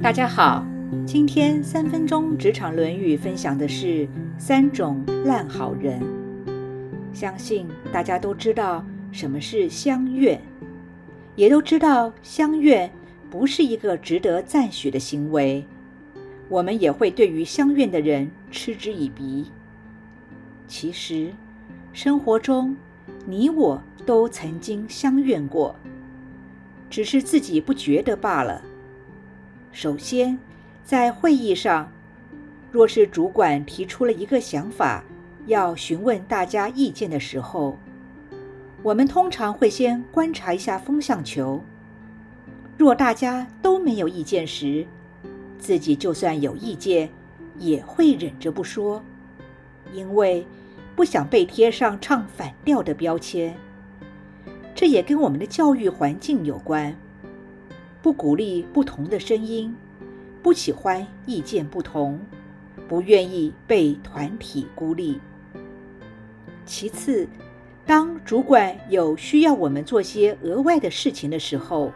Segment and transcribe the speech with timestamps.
[0.00, 0.66] 大家好，
[1.06, 6.00] 今天三分钟职场《论语》分享的是三种烂好人。
[7.12, 10.40] 相信大家都知道什么是相怨，
[11.36, 12.90] 也都知道相怨
[13.30, 15.66] 不是一个值得赞许的行为。
[16.48, 19.50] 我们也会对于相怨的人嗤之以鼻。
[20.66, 21.30] 其实，
[21.92, 22.74] 生活中
[23.26, 25.76] 你我都曾经相怨过，
[26.88, 28.62] 只是自己不觉得罢了。
[29.72, 30.38] 首先，
[30.84, 31.90] 在会议上，
[32.70, 35.02] 若是主管提出了一个想法，
[35.46, 37.78] 要询问大家意见的时候，
[38.82, 41.64] 我们通常会先观察一下风向球。
[42.76, 44.86] 若大家都没有意见时，
[45.58, 47.08] 自己就算有意见，
[47.58, 49.02] 也会忍着不说，
[49.90, 50.46] 因为
[50.94, 53.56] 不想被贴上唱反调的标签。
[54.74, 56.94] 这也跟我们的教育环境有关。
[58.02, 59.72] 不鼓励不同的声音，
[60.42, 62.18] 不喜欢意见不同，
[62.88, 65.20] 不愿意被团体孤立。
[66.66, 67.28] 其次，
[67.86, 71.92] 当主管有需要我们做些额外的事情的时候，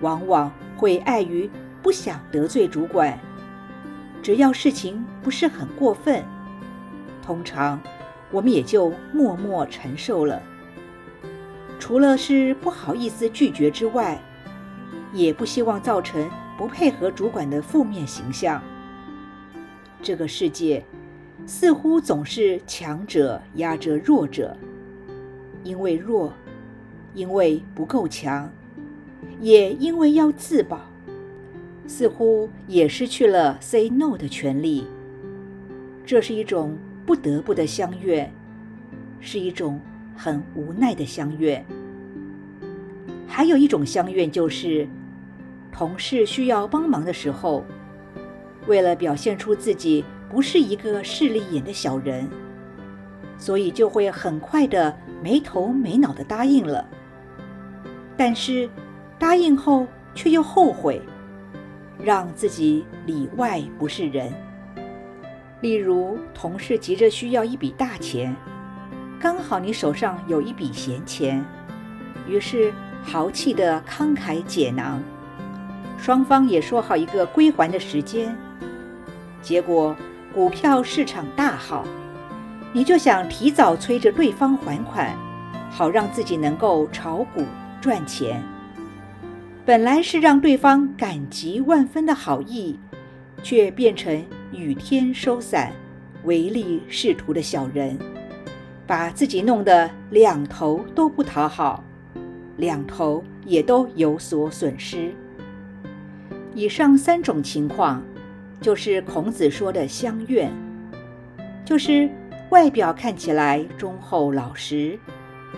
[0.00, 1.48] 往往会碍于
[1.82, 3.18] 不想得罪主管，
[4.22, 6.22] 只要事情不是很过分，
[7.22, 7.80] 通常
[8.30, 10.42] 我们也就默默承受了。
[11.78, 14.18] 除了是不好意思拒绝之外，
[15.14, 18.60] 也不希望造成不配合主管的负面形象。
[20.02, 20.84] 这个世界
[21.46, 24.56] 似乎总是强者压着弱者，
[25.62, 26.32] 因为弱，
[27.14, 28.50] 因为不够强，
[29.40, 30.80] 也因为要自保，
[31.86, 34.84] 似乎也失去了 say no 的权利。
[36.04, 38.30] 这是一种不得不的相怨，
[39.20, 39.80] 是一种
[40.16, 41.64] 很无奈的相怨。
[43.28, 44.88] 还有一种相怨就是。
[45.76, 47.64] 同事需要帮忙的时候，
[48.68, 52.30] 为了表现出自己不是一个势利眼的小人，
[53.36, 56.86] 所以就会很快的没头没脑的答应了。
[58.16, 58.70] 但是
[59.18, 59.84] 答应后
[60.14, 61.02] 却又后悔，
[62.00, 64.32] 让自己里外不是人。
[65.60, 68.36] 例如，同事急着需要一笔大钱，
[69.18, 71.44] 刚好你手上有一笔闲钱，
[72.28, 72.72] 于是
[73.02, 75.02] 豪气的慷慨解囊。
[76.04, 78.36] 双方也说好一个归还的时间，
[79.40, 79.96] 结果
[80.34, 81.82] 股票市场大好，
[82.74, 85.16] 你就想提早催着对方还款，
[85.70, 87.42] 好让自己能够炒股
[87.80, 88.42] 赚钱。
[89.64, 92.78] 本来是让对方感激万分的好意，
[93.42, 94.22] 却变成
[94.52, 95.72] 雨天收伞、
[96.24, 97.98] 唯利是图的小人，
[98.86, 101.82] 把自己弄得两头都不讨好，
[102.58, 105.10] 两头也都有所损失。
[106.54, 108.00] 以上三种情况，
[108.60, 110.52] 就是孔子说的相怨，
[111.64, 112.08] 就是
[112.50, 114.96] 外表看起来忠厚老实，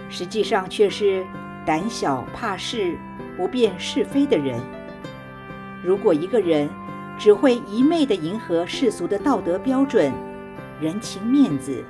[0.09, 1.23] 实际上却是
[1.67, 2.97] 胆小怕事、
[3.37, 4.59] 不辨是非的人。
[5.85, 6.67] 如果一个人
[7.19, 10.11] 只会一昧的迎合世俗的道德标准、
[10.81, 11.85] 人情面子，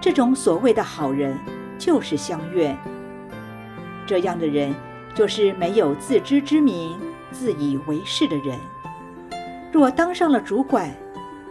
[0.00, 1.36] 这种所谓的好人
[1.78, 2.74] 就是相怨。
[4.06, 4.74] 这样的人
[5.14, 6.96] 就是没有自知之明。
[7.32, 8.58] 自以为是的人，
[9.72, 10.94] 若当上了主管，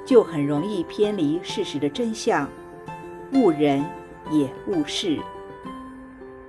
[0.05, 2.49] 就很容易偏离事实的真相，
[3.33, 3.83] 误人
[4.31, 5.19] 也误事。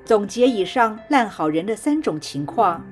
[0.05, 2.85] 总结以上烂好人的三种情况：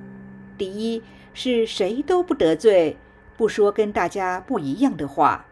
[0.59, 1.03] 第一
[1.33, 2.97] 是谁都不得罪，
[3.37, 5.45] 不说跟大家不一样的话；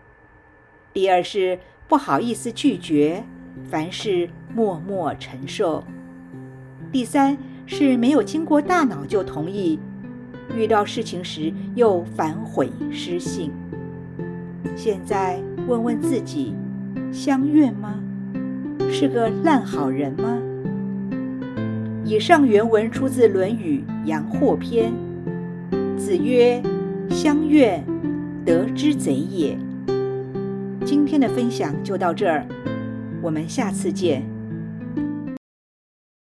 [0.92, 3.24] 第二是不好意思拒绝，
[3.70, 5.84] 凡事默默承受；
[6.90, 9.78] 第三是没有经过大脑就同意。
[10.56, 13.50] 遇到事情时又反悔失信，
[14.76, 16.54] 现在问问自己：
[17.12, 18.00] 相怨吗？
[18.90, 20.38] 是个烂好人吗？
[22.04, 24.92] 以上原文出自《论语·阳货篇》。
[25.96, 26.60] 子曰
[27.08, 27.84] ：“相怨，
[28.44, 29.56] 得之贼也。”
[30.84, 32.44] 今天的分享就到这儿，
[33.22, 34.24] 我们下次见。